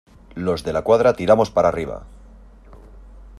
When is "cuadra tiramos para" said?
0.81-1.67